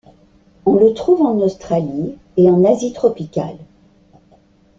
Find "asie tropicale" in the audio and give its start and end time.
2.65-3.59